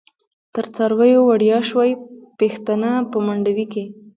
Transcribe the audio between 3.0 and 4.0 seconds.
په منډوی کی